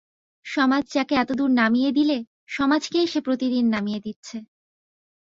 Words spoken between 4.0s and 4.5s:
দিচ্ছে।